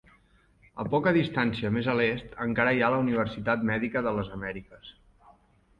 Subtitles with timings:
[0.83, 4.95] A poca distància més a l'est encara hi ha la Universitat Mèdica de les Amèriques.